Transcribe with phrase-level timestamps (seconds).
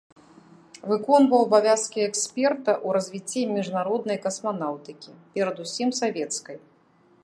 [0.91, 6.57] Выконваў абавязкі эксперта ў развіцці міжнароднай касманаўтыкі, перад усім савецкай.